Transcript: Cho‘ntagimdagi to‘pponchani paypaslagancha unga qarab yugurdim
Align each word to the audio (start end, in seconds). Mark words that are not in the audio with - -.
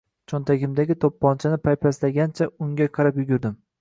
Cho‘ntagimdagi 0.31 0.95
to‘pponchani 1.03 1.59
paypaslagancha 1.67 2.49
unga 2.67 2.89
qarab 2.99 3.21
yugurdim 3.25 3.55